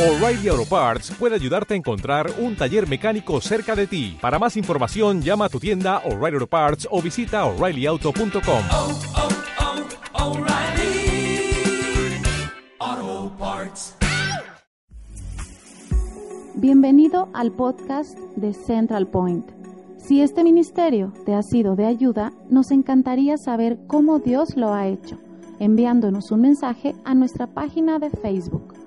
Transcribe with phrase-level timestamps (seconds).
[0.00, 4.16] O'Reilly Auto Parts puede ayudarte a encontrar un taller mecánico cerca de ti.
[4.18, 8.62] Para más información, llama a tu tienda O'Reilly Auto Parts o visita oreillyauto.com.
[8.72, 8.98] oh,
[10.16, 11.52] oh, O'Reilly
[12.78, 13.94] Auto Parts.
[16.54, 19.50] Bienvenido al podcast de Central Point.
[19.98, 24.86] Si este ministerio te ha sido de ayuda, nos encantaría saber cómo Dios lo ha
[24.86, 25.18] hecho,
[25.58, 28.79] enviándonos un mensaje a nuestra página de Facebook.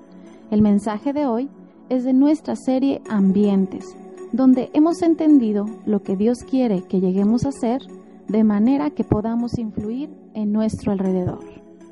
[0.54, 1.50] El mensaje de hoy
[1.90, 3.98] es de nuestra serie Ambientes,
[4.34, 7.82] donde hemos entendido lo que Dios quiere que lleguemos a ser
[8.28, 11.40] de manera que podamos influir en nuestro alrededor.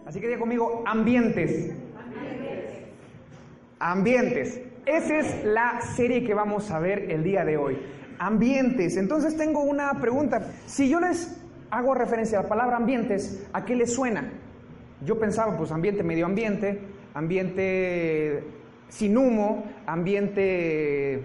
[0.05, 1.73] Así que diga conmigo, ambientes.
[3.79, 4.62] Ambientes.
[4.85, 7.79] Esa es la serie que vamos a ver el día de hoy.
[8.20, 8.95] Ambientes.
[8.95, 10.51] Entonces tengo una pregunta.
[10.67, 11.35] Si yo les
[11.71, 14.31] hago referencia a la palabra ambientes, ¿a qué les suena?
[15.03, 18.43] Yo pensaba, pues ambiente medio ambiente, ambiente
[18.89, 21.23] sin humo, ambiente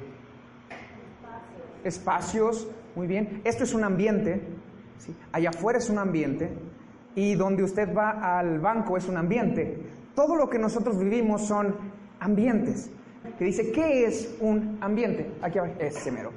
[1.85, 3.41] espacios, muy bien.
[3.45, 4.41] Esto es un ambiente,
[5.33, 6.51] allá afuera es un ambiente
[7.15, 9.79] y donde usted va al banco es un ambiente.
[10.15, 11.75] Todo lo que nosotros vivimos son
[12.21, 12.91] ambientes.
[13.39, 15.31] Que dice, ¿qué es un ambiente?
[15.43, 16.31] Aquí abajo, ese mero.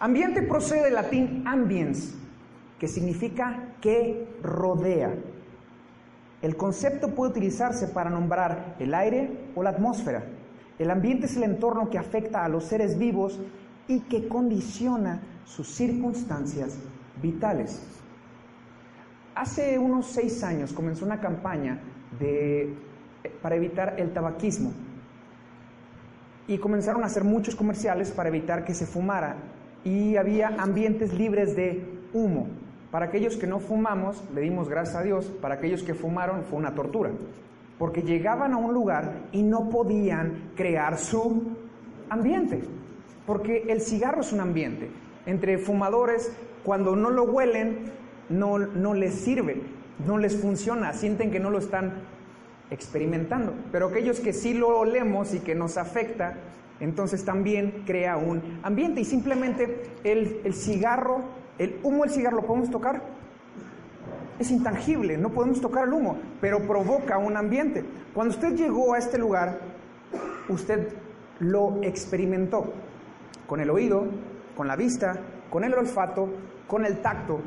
[0.00, 2.14] Ambiente procede del latín ambiens,
[2.78, 5.14] que significa que rodea.
[6.42, 10.24] El concepto puede utilizarse para nombrar el aire o la atmósfera.
[10.78, 13.38] El ambiente es el entorno que afecta a los seres vivos
[13.86, 16.78] y que condiciona sus circunstancias
[17.20, 17.82] vitales.
[19.34, 21.80] Hace unos seis años comenzó una campaña
[22.18, 22.74] de,
[23.42, 24.72] para evitar el tabaquismo
[26.46, 29.36] y comenzaron a hacer muchos comerciales para evitar que se fumara
[29.84, 32.48] y había ambientes libres de humo.
[32.90, 36.58] Para aquellos que no fumamos, le dimos gracias a Dios, para aquellos que fumaron fue
[36.58, 37.10] una tortura,
[37.78, 41.56] porque llegaban a un lugar y no podían crear su
[42.08, 42.62] ambiente,
[43.26, 44.90] porque el cigarro es un ambiente.
[45.26, 46.32] Entre fumadores,
[46.64, 47.92] cuando no lo huelen,
[48.28, 49.62] no, no les sirve,
[50.06, 51.92] no les funciona, sienten que no lo están
[52.70, 53.54] experimentando.
[53.70, 56.34] Pero aquellos que sí lo olemos y que nos afecta,
[56.80, 59.02] entonces también crea un ambiente.
[59.02, 61.24] Y simplemente el, el cigarro,
[61.58, 63.02] el humo del cigarro, ¿lo podemos tocar?
[64.38, 67.84] Es intangible, no podemos tocar el humo, pero provoca un ambiente.
[68.14, 69.58] Cuando usted llegó a este lugar,
[70.48, 70.88] usted
[71.40, 72.72] lo experimentó
[73.46, 74.06] con el oído,
[74.56, 75.18] con la vista,
[75.50, 76.28] con el olfato,
[76.66, 77.40] con el tacto.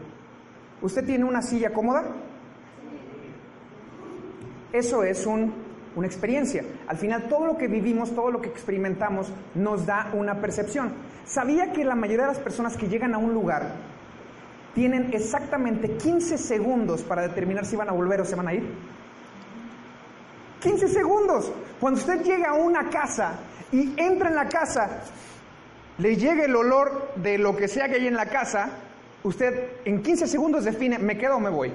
[0.81, 2.03] ¿Usted tiene una silla cómoda?
[4.71, 5.53] Eso es un,
[5.95, 6.63] una experiencia.
[6.87, 10.93] Al final todo lo que vivimos, todo lo que experimentamos nos da una percepción.
[11.25, 13.92] ¿Sabía que la mayoría de las personas que llegan a un lugar
[14.73, 18.63] tienen exactamente 15 segundos para determinar si van a volver o se van a ir?
[20.61, 21.51] 15 segundos.
[21.79, 23.35] Cuando usted llega a una casa
[23.72, 25.01] y entra en la casa,
[25.97, 28.69] le llega el olor de lo que sea que hay en la casa,
[29.23, 31.72] usted en 15 segundos define, ¿me quedo o me voy?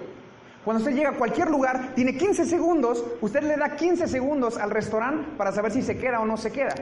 [0.64, 4.70] Cuando usted llega a cualquier lugar, tiene 15 segundos, usted le da 15 segundos al
[4.70, 6.74] restaurante para saber si se queda o no se queda.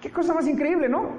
[0.00, 1.10] Qué cosa más increíble, ¿no?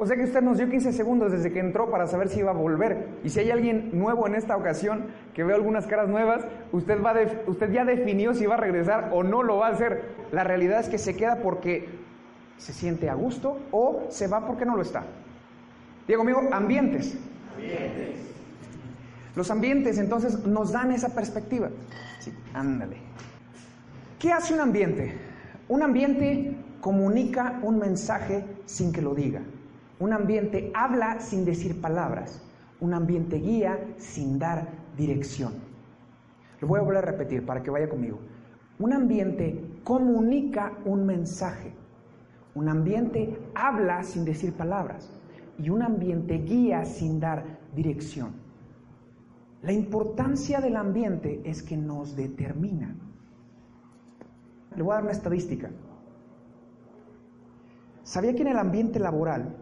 [0.00, 2.50] O sea que usted nos dio 15 segundos desde que entró para saber si iba
[2.50, 3.08] a volver.
[3.24, 7.14] Y si hay alguien nuevo en esta ocasión, que veo algunas caras nuevas, usted, va
[7.14, 10.04] de, usted ya definió si va a regresar o no lo va a hacer.
[10.30, 11.88] La realidad es que se queda porque
[12.58, 15.04] se siente a gusto o se va porque no lo está.
[16.06, 17.18] Diego amigo, ambientes.
[17.56, 18.16] Ambientes.
[19.34, 21.70] Los ambientes entonces nos dan esa perspectiva.
[22.20, 22.96] Sí, ándale.
[24.18, 25.12] ¿Qué hace un ambiente?
[25.68, 29.42] Un ambiente comunica un mensaje sin que lo diga.
[30.00, 32.40] Un ambiente habla sin decir palabras.
[32.80, 35.54] Un ambiente guía sin dar dirección.
[36.60, 38.18] Lo voy a volver a repetir para que vaya conmigo.
[38.78, 41.72] Un ambiente comunica un mensaje.
[42.54, 45.10] Un ambiente habla sin decir palabras.
[45.58, 47.44] Y un ambiente guía sin dar
[47.74, 48.32] dirección.
[49.62, 52.94] La importancia del ambiente es que nos determina.
[54.76, 55.70] Le voy a dar una estadística.
[58.04, 59.56] ¿Sabía que en el ambiente laboral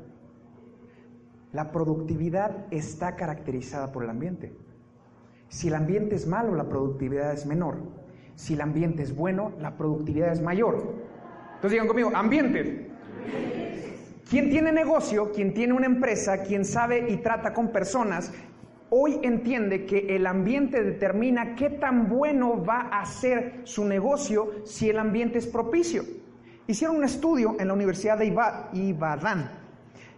[1.56, 4.52] la productividad está caracterizada por el ambiente?
[5.48, 7.78] Si el ambiente es malo, la productividad es menor.
[8.34, 10.74] Si el ambiente es bueno, la productividad es mayor.
[11.54, 12.90] Entonces digan conmigo, ambiente.
[14.28, 18.34] Quien tiene negocio, quien tiene una empresa, quien sabe y trata con personas,
[18.90, 24.90] hoy entiende que el ambiente determina qué tan bueno va a ser su negocio si
[24.90, 26.02] el ambiente es propicio.
[26.66, 28.26] Hicieron un estudio en la Universidad de
[28.74, 29.65] Ibadan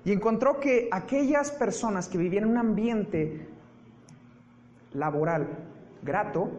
[0.08, 3.46] y encontró que aquellas personas que vivían en un ambiente
[4.94, 5.46] laboral
[6.02, 6.50] grato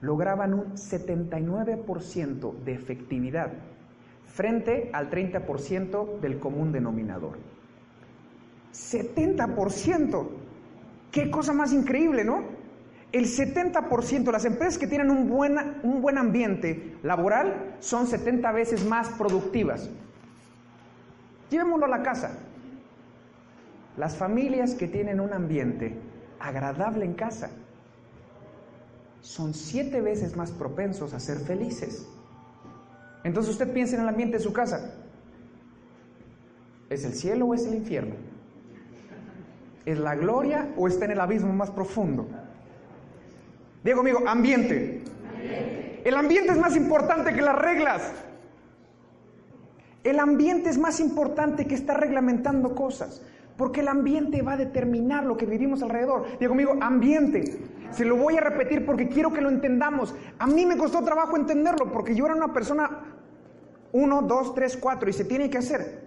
[0.00, 3.52] lograban un 79% de efectividad
[4.24, 7.38] frente al 30% del común denominador.
[8.72, 10.28] 70%.
[11.12, 12.42] Qué cosa más increíble, ¿no?
[13.12, 18.84] El 70%, las empresas que tienen un, buena, un buen ambiente laboral son 70 veces
[18.84, 19.88] más productivas.
[21.50, 22.45] Llevémoslo a la casa.
[23.96, 25.94] Las familias que tienen un ambiente
[26.38, 27.50] agradable en casa
[29.22, 32.06] son siete veces más propensos a ser felices.
[33.24, 34.94] Entonces usted piensa en el ambiente de su casa.
[36.90, 38.14] ¿Es el cielo o es el infierno?
[39.84, 42.28] ¿Es la gloria o está en el abismo más profundo?
[43.82, 45.02] Diego amigo, ambiente.
[46.04, 48.12] El ambiente es más importante que las reglas.
[50.04, 53.22] El ambiente es más importante que estar reglamentando cosas.
[53.56, 56.26] Porque el ambiente va a determinar lo que vivimos alrededor.
[56.50, 57.58] Amigo, ambiente.
[57.90, 60.14] Se lo voy a repetir porque quiero que lo entendamos.
[60.38, 63.04] A mí me costó trabajo entenderlo porque yo era una persona
[63.92, 66.06] uno, dos, tres, cuatro y se tiene que hacer.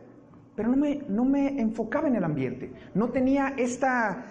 [0.55, 2.71] Pero no me, no me enfocaba en el ambiente.
[2.93, 4.25] No tenía esta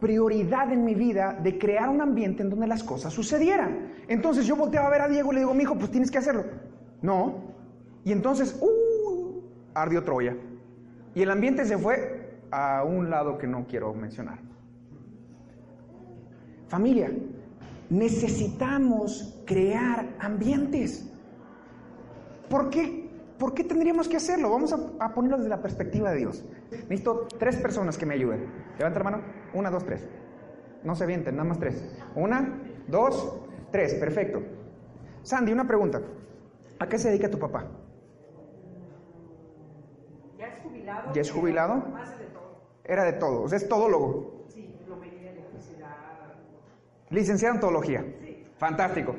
[0.00, 3.92] prioridad en mi vida de crear un ambiente en donde las cosas sucedieran.
[4.08, 6.18] Entonces yo volteaba a ver a Diego y le digo, mi hijo, pues tienes que
[6.18, 6.44] hacerlo.
[7.02, 7.52] No.
[8.04, 9.40] Y entonces, uh,
[9.74, 10.36] ardió Troya.
[11.14, 12.19] Y el ambiente se fue
[12.50, 14.38] a un lado que no quiero mencionar.
[16.68, 17.10] Familia,
[17.90, 21.12] necesitamos crear ambientes.
[22.48, 24.50] ¿Por qué, ¿Por qué tendríamos que hacerlo?
[24.50, 26.44] Vamos a, a, ponerlo desde la perspectiva de Dios.
[26.70, 28.46] Necesito tres personas que me ayuden.
[28.78, 29.22] Levanta la mano.
[29.54, 30.08] Una, dos, tres.
[30.84, 31.84] No se avienten, nada más tres.
[32.14, 33.40] Una, dos,
[33.72, 33.94] tres.
[33.94, 34.42] Perfecto.
[35.22, 36.00] Sandy, una pregunta.
[36.78, 37.66] ¿A qué se dedica tu papá?
[40.38, 41.12] Ya es jubilado.
[41.12, 41.84] ¿Ya es jubilado?
[41.96, 42.29] Hace de.
[42.90, 43.42] Era de todo.
[43.42, 44.46] O sea, es todólogo.
[44.52, 45.94] Sí, plomería, electricidad.
[47.10, 48.04] Licenciado en teología.
[48.20, 48.44] Sí.
[48.58, 49.14] Fantástico.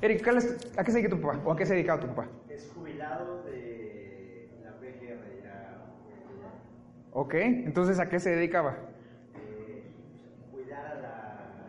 [0.00, 1.38] Eric, ¿cuál es- ¿a qué se dedica tu papá?
[1.44, 2.26] ¿O a qué se dedicaba tu papá?
[2.50, 5.76] Es jubilado de la PGR, ya,
[7.12, 8.70] Ok, entonces ¿a qué se dedicaba?
[8.72, 9.82] eh,
[10.50, 11.08] cuidar a la,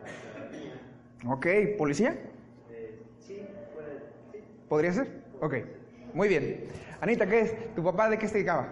[0.00, 1.34] la ciudadanía.
[1.34, 1.46] Ok,
[1.76, 2.12] ¿policía?
[2.72, 3.98] Eh, sí, puede,
[4.32, 4.38] sí.
[4.70, 5.06] ¿Podría ser?
[5.42, 5.54] Ok,
[6.14, 6.64] muy bien.
[7.02, 7.74] Anita, ¿qué es?
[7.74, 8.68] ¿Tu papá de qué se dedicaba?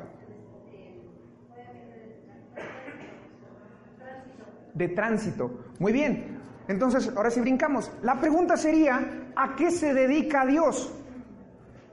[4.75, 5.65] De tránsito.
[5.79, 6.41] Muy bien.
[6.69, 7.91] Entonces, ahora sí brincamos.
[8.03, 10.95] La pregunta sería, ¿a qué se dedica Dios?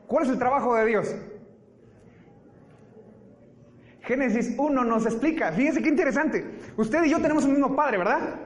[0.07, 1.15] ¿Cuál es el trabajo de Dios?
[4.01, 5.51] Génesis 1 nos explica.
[5.51, 6.59] Fíjense qué interesante.
[6.77, 8.39] Usted y yo tenemos un mismo padre, ¿verdad?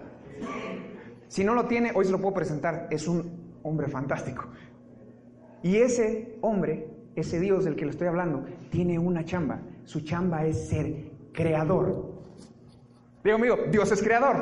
[1.28, 2.88] Si no lo tiene, hoy se lo puedo presentar.
[2.92, 4.46] Es un hombre fantástico.
[5.62, 9.62] Y ese hombre, ese Dios del que le estoy hablando, tiene una chamba.
[9.86, 12.13] Su chamba es ser creador.
[13.24, 14.36] Digo, amigo, Dios es creador.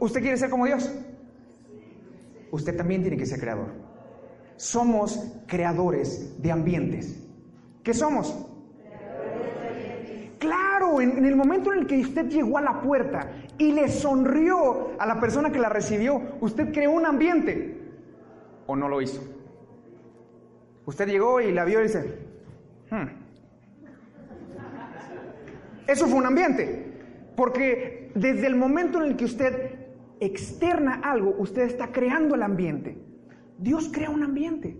[0.00, 0.90] ¿Usted quiere ser como Dios?
[2.50, 3.68] Usted también tiene que ser creador.
[4.56, 7.20] Somos creadores de ambientes.
[7.82, 8.46] ¿Qué somos?
[10.38, 14.90] Claro, en, el momento en el que usted llegó a la puerta y le sonrió
[14.98, 17.80] a la persona que la recibió, usted creó un ambiente.
[18.66, 19.22] ¿O no lo hizo?
[20.86, 22.18] Usted llegó y la vio y dice,
[22.90, 23.08] "Hmm".
[25.86, 26.83] eso fue un ambiente.
[27.36, 29.72] Porque desde el momento en el que usted
[30.20, 32.98] externa algo, usted está creando el ambiente.
[33.58, 34.76] Dios crea un ambiente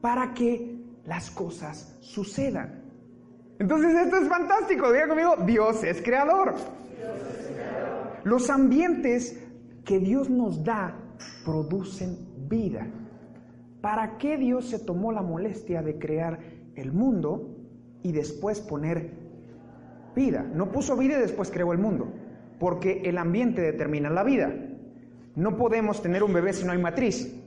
[0.00, 2.82] para que las cosas sucedan.
[3.58, 6.54] Entonces esto es fantástico, diga conmigo, Dios es creador.
[8.24, 9.40] Los ambientes
[9.84, 10.96] que Dios nos da
[11.44, 12.16] producen
[12.48, 12.86] vida.
[13.80, 16.38] ¿Para qué Dios se tomó la molestia de crear
[16.76, 17.56] el mundo
[18.02, 19.21] y después poner
[20.14, 20.44] vida?
[20.54, 22.12] No puso vida y después creó el mundo,
[22.58, 24.52] porque el ambiente determina la vida.
[25.34, 27.38] No podemos tener un bebé si no hay matriz.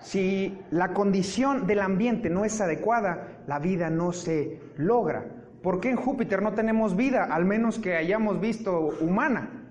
[0.00, 5.24] Si la condición del ambiente no es adecuada, la vida no se logra.
[5.62, 9.70] ¿Por qué en Júpiter no tenemos vida, al menos que hayamos visto humana?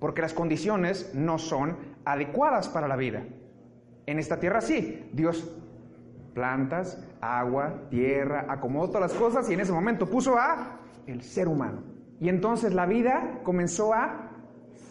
[0.00, 3.22] Porque las condiciones no son adecuadas para la vida.
[4.06, 5.56] En esta tierra sí, Dios
[6.40, 11.48] plantas, agua, tierra, acomodó todas las cosas y en ese momento puso a el ser
[11.48, 11.82] humano.
[12.18, 14.30] Y entonces la vida comenzó a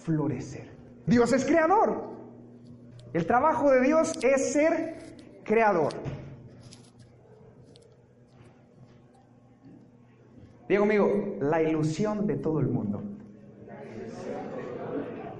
[0.04, 0.70] florecer.
[1.08, 2.04] Dios es creador.
[3.14, 4.98] El trabajo de Dios es ser
[5.44, 5.92] creador.
[10.68, 13.02] Diego amigo, la ilusión de todo el mundo.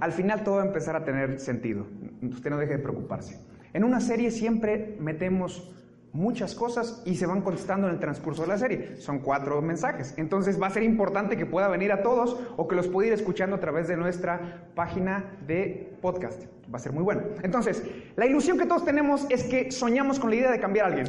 [0.00, 1.86] Al final todo va a empezar a tener sentido.
[2.20, 3.38] Usted no deje de preocuparse.
[3.72, 5.72] En una serie siempre metemos
[6.12, 8.96] muchas cosas y se van contestando en el transcurso de la serie.
[8.98, 10.14] Son cuatro mensajes.
[10.16, 13.12] Entonces va a ser importante que pueda venir a todos o que los pueda ir
[13.12, 16.42] escuchando a través de nuestra página de podcast.
[16.72, 17.22] Va a ser muy bueno.
[17.42, 17.82] Entonces,
[18.16, 21.08] la ilusión que todos tenemos es que soñamos con la idea de cambiar a alguien.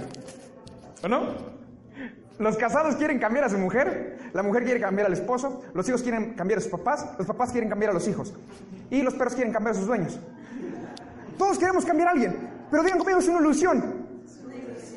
[1.03, 1.51] ¿O no?
[2.39, 6.01] Los casados quieren cambiar a su mujer, la mujer quiere cambiar al esposo, los hijos
[6.01, 8.33] quieren cambiar a sus papás, los papás quieren cambiar a los hijos
[8.89, 10.19] y los perros quieren cambiar a sus dueños.
[11.37, 12.35] Todos queremos cambiar a alguien,
[12.71, 14.00] pero digan conmigo, es una ilusión.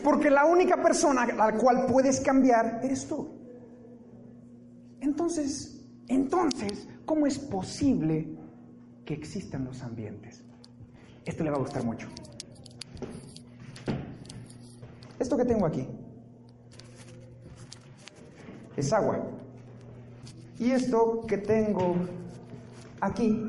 [0.05, 3.27] Porque la única persona a la cual puedes cambiar eres tú.
[5.01, 8.29] Entonces, entonces, ¿cómo es posible
[9.07, 10.45] que existan los ambientes?
[11.25, 12.07] Esto le va a gustar mucho.
[15.19, 15.89] Esto que tengo aquí
[18.77, 19.27] es agua.
[20.59, 21.97] Y esto que tengo
[23.01, 23.43] aquí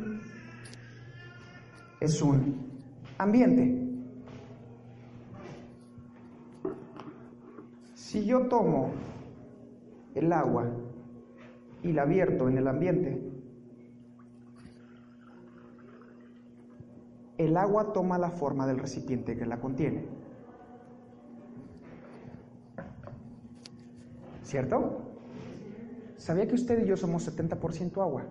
[2.00, 2.71] es un
[3.17, 3.84] ambiente.
[8.15, 8.93] Si yo tomo
[10.13, 10.72] el agua
[11.84, 13.22] y la vierto en el ambiente,
[17.38, 20.05] el agua toma la forma del recipiente que la contiene.
[24.43, 25.01] ¿Cierto?
[26.15, 28.27] ¿Sabía que usted y yo somos 70% agua?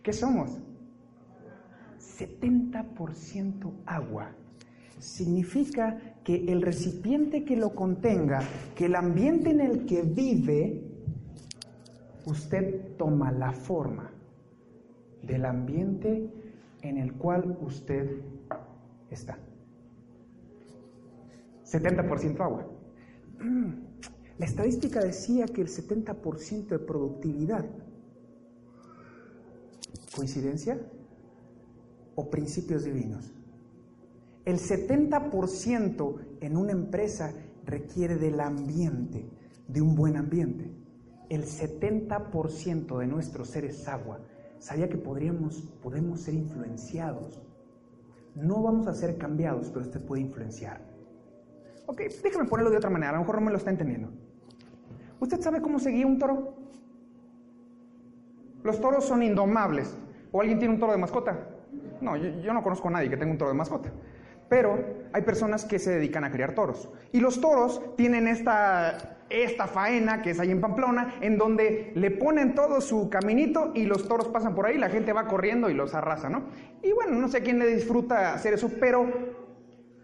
[0.00, 0.60] ¿Qué somos?
[1.98, 4.30] 70% agua.
[5.00, 8.40] Significa que el recipiente que lo contenga,
[8.74, 10.82] que el ambiente en el que vive,
[12.24, 14.10] usted toma la forma
[15.22, 16.30] del ambiente
[16.80, 18.22] en el cual usted
[19.10, 19.38] está.
[21.64, 22.66] 70% agua.
[24.38, 27.64] La estadística decía que el 70% de productividad.
[30.16, 30.80] ¿Coincidencia?
[32.16, 33.32] ¿O principios divinos?
[34.44, 37.32] El 70% en una empresa
[37.64, 39.26] requiere del ambiente,
[39.68, 40.70] de un buen ambiente.
[41.30, 44.20] El 70% de nuestro ser es agua.
[44.58, 47.42] Sabía que podríamos, podemos ser influenciados.
[48.34, 50.80] No vamos a ser cambiados, pero usted puede influenciar.
[51.86, 54.10] Ok, déjame ponerlo de otra manera, a lo mejor no me lo está entendiendo.
[55.20, 56.54] ¿Usted sabe cómo se guía un toro?
[58.62, 59.96] Los toros son indomables.
[60.32, 61.48] ¿O alguien tiene un toro de mascota?
[62.00, 63.92] No, yo, yo no conozco a nadie que tenga un toro de mascota.
[64.54, 64.78] Pero
[65.12, 66.88] hay personas que se dedican a criar toros.
[67.10, 72.12] Y los toros tienen esta, esta faena que es ahí en Pamplona, en donde le
[72.12, 75.74] ponen todo su caminito y los toros pasan por ahí, la gente va corriendo y
[75.74, 76.44] los arrasa, ¿no?
[76.84, 79.10] Y bueno, no sé quién le disfruta hacer eso, pero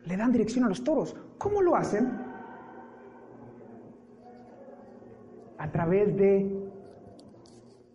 [0.05, 1.15] le dan dirección a los toros.
[1.39, 2.11] ¿Cómo lo hacen?
[5.59, 6.51] A través de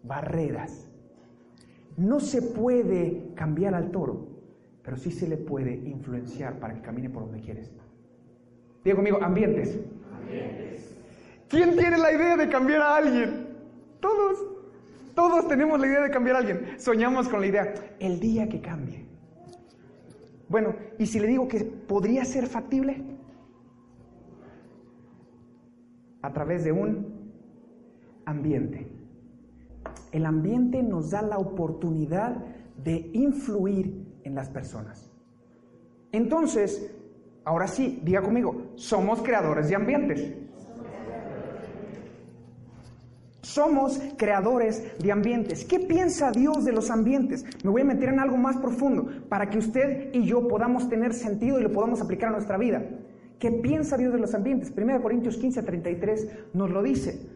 [0.04, 0.88] barreras.
[1.98, 4.35] No se puede cambiar al toro,
[4.86, 7.72] pero sí se le puede influenciar para que camine por donde quieres.
[8.84, 9.80] Diga conmigo, ambientes.
[11.50, 13.48] ¿Quién tiene la idea de cambiar a alguien?
[14.00, 14.46] Todos.
[15.16, 16.68] Todos tenemos la idea de cambiar a alguien.
[16.78, 19.08] Soñamos con la idea, el día que cambie.
[20.50, 23.02] Bueno, ¿y si le digo que podría ser factible?
[26.22, 27.32] A través de un
[28.26, 28.88] ambiente.
[30.12, 32.36] El ambiente nos da la oportunidad
[32.84, 35.10] de influir en las personas.
[36.12, 36.92] Entonces,
[37.46, 40.34] ahora sí, diga conmigo, somos creadores de ambientes.
[43.42, 45.64] Somos creadores de ambientes.
[45.64, 47.46] ¿Qué piensa Dios de los ambientes?
[47.64, 51.14] Me voy a meter en algo más profundo para que usted y yo podamos tener
[51.14, 52.84] sentido y lo podamos aplicar a nuestra vida.
[53.40, 54.74] ¿Qué piensa Dios de los ambientes?
[54.76, 57.30] 1 Corintios 15, 33 nos lo dice.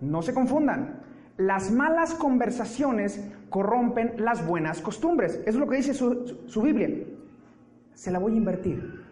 [0.00, 1.00] No se confundan.
[1.40, 5.36] Las malas conversaciones corrompen las buenas costumbres.
[5.46, 6.90] Eso es lo que dice su, su- su Biblia.
[7.94, 9.02] Se la voy a invertir.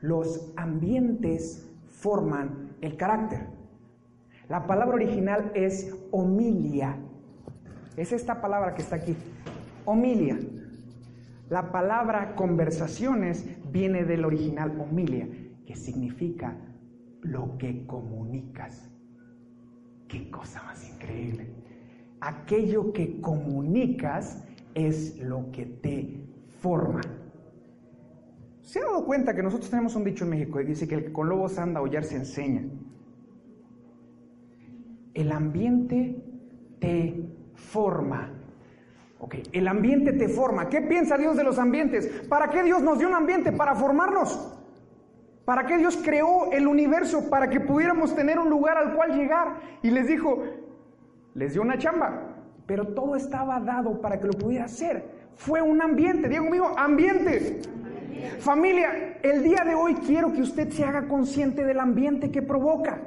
[0.00, 3.48] Los ambientes forman el carácter.
[4.48, 6.96] La palabra original es homilia.
[7.98, 9.14] Es esta palabra que está aquí.
[9.84, 10.38] Homilia.
[11.50, 15.28] La palabra conversaciones viene del original homilia,
[15.66, 16.56] que significa
[17.20, 18.90] lo que comunicas.
[20.10, 21.46] Qué cosa más increíble.
[22.20, 26.20] Aquello que comunicas es lo que te
[26.60, 27.00] forma.
[28.60, 31.04] ¿Se ha dado cuenta que nosotros tenemos un dicho en México que dice que el
[31.04, 32.64] que con lobos anda a aullar se enseña?
[35.14, 36.22] El ambiente
[36.80, 37.24] te
[37.54, 38.32] forma.
[39.20, 40.68] Ok, el ambiente te forma.
[40.68, 42.08] ¿Qué piensa Dios de los ambientes?
[42.28, 43.52] ¿Para qué Dios nos dio un ambiente?
[43.52, 44.59] Para formarnos.
[45.50, 47.28] ¿Para qué Dios creó el universo?
[47.28, 49.56] Para que pudiéramos tener un lugar al cual llegar.
[49.82, 50.44] Y les dijo,
[51.34, 55.04] les dio una chamba, pero todo estaba dado para que lo pudiera hacer.
[55.34, 57.62] Fue un ambiente, digo conmigo, ambiente.
[58.38, 63.00] Familia, el día de hoy quiero que usted se haga consciente del ambiente que provoca.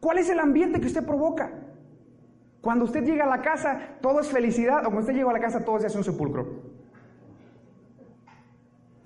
[0.00, 1.52] ¿Cuál es el ambiente que usted provoca?
[2.60, 5.38] Cuando usted llega a la casa, todo es felicidad, o cuando usted llega a la
[5.38, 6.60] casa, todo se hace un sepulcro.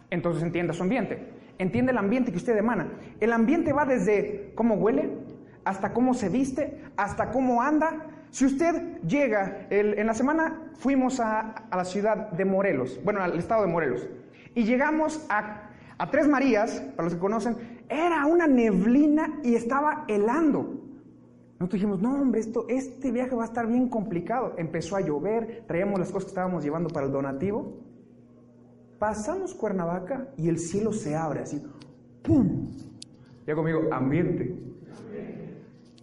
[0.09, 1.36] Entonces entienda su ambiente.
[1.59, 2.89] Entiende el ambiente que usted emana.
[3.21, 5.11] El ambiente va desde cómo huele,
[5.65, 8.07] hasta cómo se viste, hasta cómo anda.
[8.31, 13.23] Si usted llega, el- en la semana fuimos a, a la ciudad de Morelos, bueno,
[13.23, 14.09] al estado de Morelos,
[14.55, 17.57] y llegamos a, a Tres Marías, para los que conocen,
[17.89, 20.83] era una neblina y estaba helando.
[21.59, 24.53] Nosotros dijimos, no hombre, esto, este viaje va a estar bien complicado.
[24.59, 27.79] Empezó a llover, traíamos las cosas que estábamos llevando para el donativo.
[28.99, 31.63] Pasamos Cuernavaca y el cielo se abre así.
[32.23, 32.69] ¡Pum!
[33.47, 34.57] Ya conmigo, ambiente.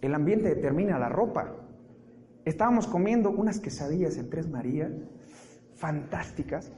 [0.00, 1.56] El ambiente determina la ropa.
[2.44, 4.92] Estábamos comiendo unas quesadillas en Tres Marías,
[5.74, 6.70] fantásticas,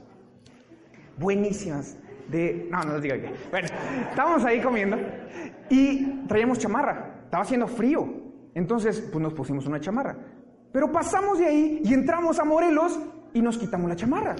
[1.17, 1.97] buenísimas.
[2.29, 3.33] De, no, no les digo qué.
[3.51, 3.67] Bueno,
[4.09, 4.97] estábamos ahí comiendo
[5.69, 7.21] y traíamos chamarra.
[7.25, 8.05] Estaba haciendo frío.
[8.53, 10.17] Entonces, pues nos pusimos una chamarra.
[10.71, 12.99] Pero pasamos de ahí y entramos a Morelos
[13.33, 14.35] y nos quitamos la chamarra.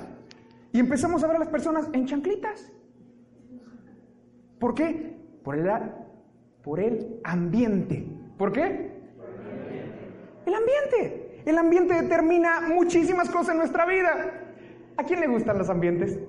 [0.71, 2.71] Y empezamos a ver a las personas en chanclitas.
[4.59, 5.17] ¿Por qué?
[5.43, 5.69] Por el,
[6.63, 8.07] por el ambiente.
[8.37, 8.91] ¿Por qué?
[10.45, 11.41] El ambiente.
[11.45, 14.43] El ambiente determina muchísimas cosas en nuestra vida.
[14.97, 16.19] ¿A quién le gustan los ambientes?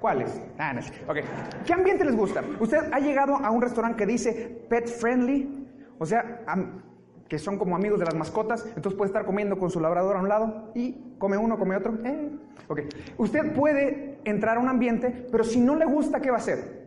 [0.00, 0.38] ¿Cuáles?
[0.58, 0.92] Ah, no sé.
[1.08, 1.16] Ok.
[1.64, 2.42] ¿Qué ambiente les gusta?
[2.60, 5.66] ¿Usted ha llegado a un restaurante que dice pet friendly?
[5.98, 6.44] O sea,
[7.28, 8.66] que son como amigos de las mascotas.
[8.66, 11.94] Entonces puede estar comiendo con su labrador a un lado y come uno, come otro.
[12.04, 12.30] Eh,
[12.68, 12.80] Ok.
[13.18, 16.84] Usted puede entrar a un ambiente, pero si no le gusta, ¿qué va a hacer?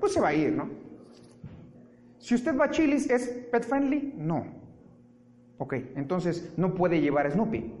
[0.00, 0.68] Pues se va a ir, ¿no?
[2.18, 4.14] Si usted va a Chili's, ¿es pet friendly?
[4.16, 4.44] No.
[5.58, 7.72] Ok, entonces no puede llevar a Snoopy.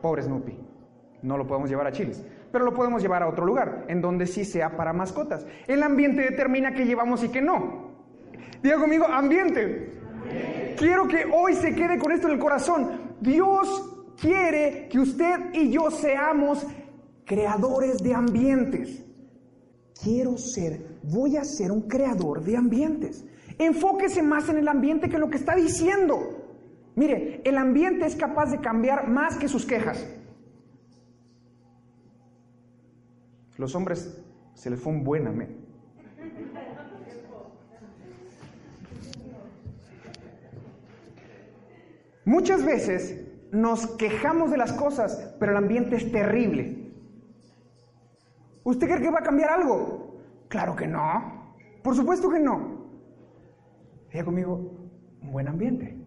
[0.00, 0.58] Pobre Snoopy.
[1.22, 2.24] No lo podemos llevar a Chili's.
[2.50, 5.46] Pero lo podemos llevar a otro lugar, en donde sí sea para mascotas.
[5.66, 7.92] El ambiente determina qué llevamos y qué no.
[8.62, 9.92] Diga conmigo, ambiente.
[10.76, 13.14] Quiero que hoy se quede con esto en el corazón.
[13.20, 16.66] Dios quiere que usted y yo seamos
[17.24, 19.04] creadores de ambientes.
[20.02, 23.24] Quiero ser, voy a ser un creador de ambientes.
[23.58, 26.18] Enfóquese más en el ambiente que en lo que está diciendo.
[26.94, 30.06] Mire, el ambiente es capaz de cambiar más que sus quejas.
[33.56, 34.18] Los hombres
[34.54, 35.62] se les fue un buen amén.
[42.24, 46.90] Muchas veces nos quejamos de las cosas, pero el ambiente es terrible.
[48.64, 50.16] ¿Usted cree que va a cambiar algo?
[50.48, 51.54] Claro que no.
[51.82, 52.88] Por supuesto que no.
[54.10, 54.88] Diga conmigo,
[55.20, 55.98] un buen ambiente.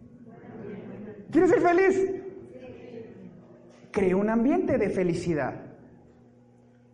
[1.32, 2.12] ¿Quieres ser feliz?
[3.92, 5.54] Cree un ambiente de felicidad.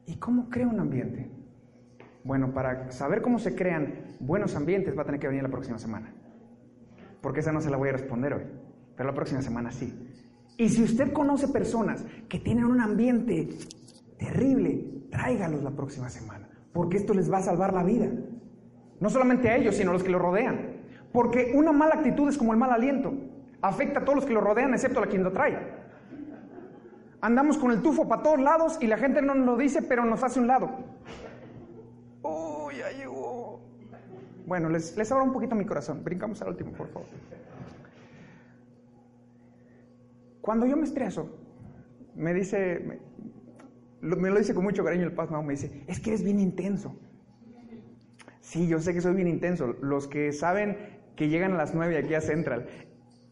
[0.05, 1.31] ¿Y cómo crea un ambiente?
[2.23, 5.79] Bueno, para saber cómo se crean buenos ambientes va a tener que venir la próxima
[5.79, 6.13] semana.
[7.21, 8.43] Porque esa no se la voy a responder hoy,
[8.97, 10.11] pero la próxima semana sí.
[10.57, 13.49] Y si usted conoce personas que tienen un ambiente
[14.17, 18.09] terrible, tráigalos la próxima semana, porque esto les va a salvar la vida.
[18.99, 20.81] No solamente a ellos, sino a los que lo rodean.
[21.11, 23.13] Porque una mala actitud es como el mal aliento.
[23.61, 25.57] Afecta a todos los que lo rodean, excepto a quien lo trae.
[27.21, 30.05] Andamos con el tufo para todos lados y la gente no nos lo dice, pero
[30.05, 30.69] nos hace un lado.
[32.21, 33.59] ¡Oh, ya llegó!
[34.45, 36.03] Bueno, les, les abro un poquito mi corazón.
[36.03, 37.07] Brincamos al último, por favor.
[40.41, 41.29] Cuando yo me estreso,
[42.15, 42.99] me dice,
[44.01, 46.39] me lo, dice con mucho cariño el Paz Mau, me dice, es que eres bien
[46.39, 46.99] intenso.
[48.39, 49.67] Sí, yo sé que soy bien intenso.
[49.81, 50.77] Los que saben
[51.15, 52.67] que llegan a las 9 aquí a Central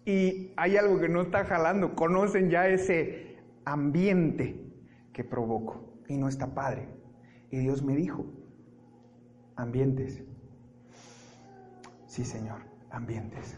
[0.05, 4.59] y hay algo que no está jalando, conocen ya ese ambiente
[5.13, 6.87] que provoco y no está padre.
[7.51, 8.25] Y Dios me dijo,
[9.55, 10.23] ambientes.
[12.05, 13.57] Sí, Señor, ambientes.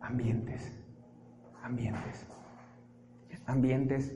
[0.00, 0.85] Ambientes.
[1.66, 2.24] Ambientes.
[3.46, 4.14] Ambientes.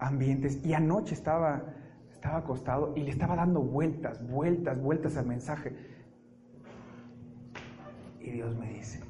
[0.00, 0.64] Ambientes.
[0.64, 1.62] Y anoche estaba,
[2.10, 5.76] estaba acostado y le estaba dando vueltas, vueltas, vueltas al mensaje.
[8.18, 9.00] Y Dios me dice,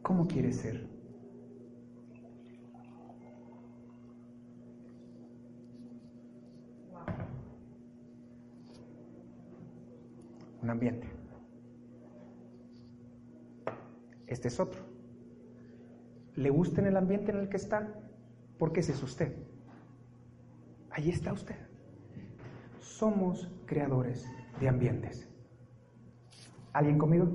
[0.00, 0.88] ¿cómo quieres ser?
[10.62, 11.06] Un ambiente.
[14.26, 14.85] Este es otro.
[16.36, 17.88] ¿Le gusta en el ambiente en el que está?
[18.58, 19.34] Porque ese es usted.
[20.90, 21.56] Ahí está usted.
[22.80, 24.26] Somos creadores
[24.60, 25.28] de ambientes.
[26.72, 27.28] ¿Alguien conmigo?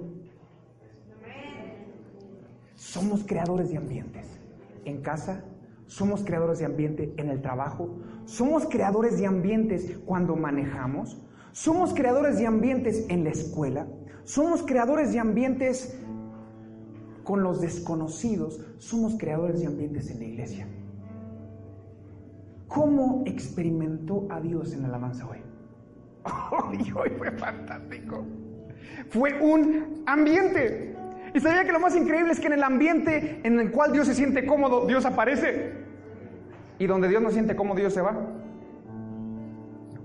[2.76, 4.28] Somos creadores de ambientes.
[4.86, 5.44] En casa,
[5.88, 11.22] somos creadores de ambiente en el trabajo, Somos creadores de ambientes cuando manejamos.
[11.52, 13.88] Somos creadores de ambientes en la escuela.
[14.24, 16.00] Somos creadores de ambientes
[17.24, 18.60] con los desconocidos.
[18.78, 20.68] Somos creadores de ambientes en la iglesia.
[22.68, 25.40] ¿Cómo experimentó a Dios en la alabanza hoy?
[26.52, 28.24] Hoy, hoy fue fantástico.
[29.10, 30.96] Fue un ambiente.
[31.34, 34.08] Y sabía que lo más increíble es que en el ambiente en el cual Dios
[34.08, 35.74] se siente cómodo, Dios aparece.
[36.78, 38.16] Y donde Dios no siente cómodo, Dios se va.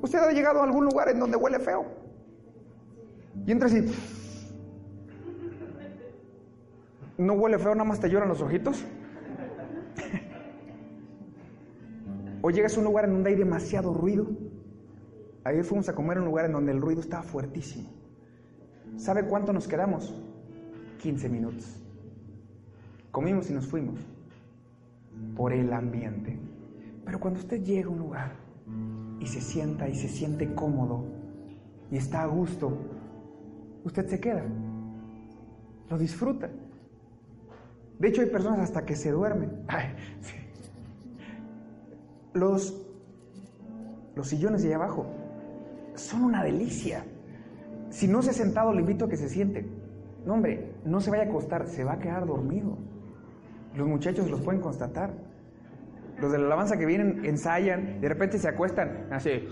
[0.03, 1.85] ¿Usted ha llegado a algún lugar en donde huele feo?
[3.47, 3.85] Y entra así.
[7.19, 8.85] ¿No huele feo, nada más te lloran los ojitos?
[12.43, 14.29] O llegas a un lugar en donde hay demasiado ruido.
[15.43, 17.89] Ayer fuimos a comer en un lugar en donde el ruido estaba fuertísimo.
[18.97, 20.15] ¿Sabe cuánto nos quedamos?
[21.03, 21.83] 15 minutos.
[23.11, 23.99] Comimos y nos fuimos
[25.35, 26.39] por el ambiente.
[27.05, 28.33] Pero cuando usted llega a un lugar
[29.21, 31.05] y se sienta y se siente cómodo
[31.91, 32.77] y está a gusto,
[33.85, 34.45] usted se queda.
[35.89, 36.51] Lo disfruta.
[37.99, 39.65] De hecho, hay personas hasta que se duermen.
[39.69, 40.35] Ay, sí.
[42.35, 42.87] Los,
[44.15, 45.07] los sillones de allá abajo
[45.95, 47.05] son una delicia.
[47.89, 49.67] Si no se ha sentado, le invito a que se siente.
[50.27, 52.77] No, hombre, no se vaya a acostar, se va a quedar dormido.
[53.75, 55.15] Los muchachos los pueden constatar.
[56.21, 59.49] Los de la alabanza que vienen ensayan, de repente se acuestan así.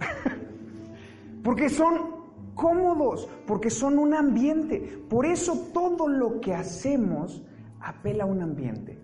[1.44, 2.19] Porque son
[2.60, 5.02] cómodos, porque son un ambiente.
[5.08, 7.42] Por eso todo lo que hacemos
[7.80, 8.98] apela a un ambiente.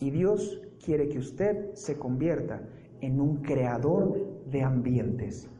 [0.00, 2.62] Y Dios quiere que usted se convierta
[3.02, 4.18] en un creador
[4.50, 5.50] de ambientes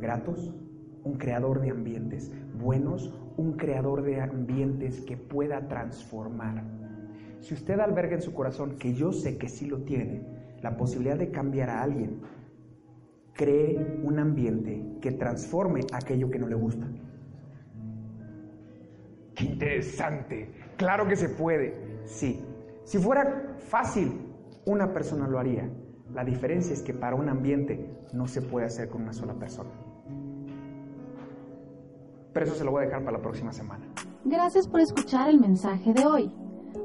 [0.00, 0.54] gratos,
[1.02, 2.30] un creador de ambientes
[2.60, 6.62] buenos, un creador de ambientes que pueda transformar.
[7.40, 10.22] Si usted alberga en su corazón, que yo sé que sí lo tiene,
[10.62, 12.20] la posibilidad de cambiar a alguien,
[13.38, 16.86] cree un ambiente que transforme aquello que no le gusta.
[19.36, 20.50] Qué interesante.
[20.76, 22.02] Claro que se puede.
[22.04, 22.44] Sí.
[22.82, 24.12] Si fuera fácil,
[24.66, 25.70] una persona lo haría.
[26.12, 29.70] La diferencia es que para un ambiente no se puede hacer con una sola persona.
[32.32, 33.86] Pero eso se lo voy a dejar para la próxima semana.
[34.24, 36.32] Gracias por escuchar el mensaje de hoy.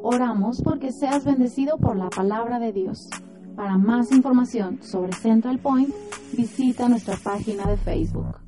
[0.04, 3.10] Oramos porque seas bendecido por la palabra de Dios.
[3.56, 5.94] Para más información sobre Central Point,
[6.36, 8.43] visita nuestra página de Facebook.